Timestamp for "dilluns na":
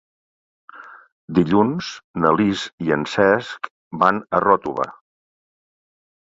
1.39-2.31